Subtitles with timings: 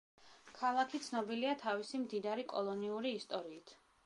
[0.59, 3.79] ქალაქი ცნობილია თავის მდიდარი კოლონიური ისტორიით.